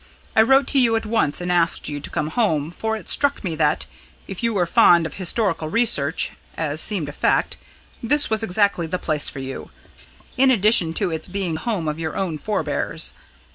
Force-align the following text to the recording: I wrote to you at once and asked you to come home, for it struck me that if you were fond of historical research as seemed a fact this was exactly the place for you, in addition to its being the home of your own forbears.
I 0.35 0.41
wrote 0.41 0.65
to 0.69 0.79
you 0.79 0.95
at 0.95 1.05
once 1.05 1.41
and 1.41 1.51
asked 1.51 1.87
you 1.87 1.99
to 1.99 2.09
come 2.09 2.29
home, 2.29 2.71
for 2.71 2.97
it 2.97 3.07
struck 3.07 3.43
me 3.43 3.53
that 3.57 3.85
if 4.27 4.41
you 4.41 4.51
were 4.51 4.65
fond 4.65 5.05
of 5.05 5.13
historical 5.13 5.69
research 5.69 6.31
as 6.57 6.81
seemed 6.81 7.07
a 7.07 7.11
fact 7.11 7.57
this 8.01 8.27
was 8.27 8.41
exactly 8.41 8.87
the 8.87 8.97
place 8.97 9.29
for 9.29 9.37
you, 9.37 9.69
in 10.37 10.49
addition 10.49 10.95
to 10.95 11.11
its 11.11 11.27
being 11.27 11.53
the 11.53 11.59
home 11.59 11.87
of 11.87 11.99
your 11.99 12.17
own 12.17 12.39
forbears. 12.39 13.13